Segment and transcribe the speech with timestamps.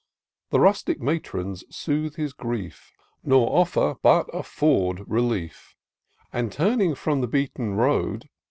[0.49, 2.91] The rustic matrons sooth his grief,
[3.23, 5.75] Nor offer, but afford relief;
[6.33, 8.27] And, tiurning from the beaten road.